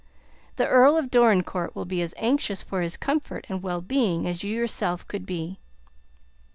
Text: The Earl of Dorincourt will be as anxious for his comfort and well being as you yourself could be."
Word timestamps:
The 0.55 0.67
Earl 0.67 0.97
of 0.97 1.11
Dorincourt 1.11 1.75
will 1.75 1.85
be 1.85 2.01
as 2.01 2.15
anxious 2.17 2.63
for 2.63 2.81
his 2.81 2.97
comfort 2.97 3.45
and 3.49 3.61
well 3.61 3.81
being 3.81 4.25
as 4.27 4.43
you 4.43 4.51
yourself 4.55 5.07
could 5.07 5.27
be." 5.27 5.59